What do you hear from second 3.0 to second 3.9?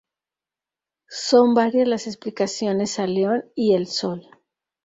león y el